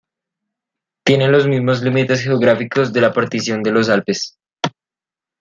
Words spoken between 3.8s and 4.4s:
Alpes.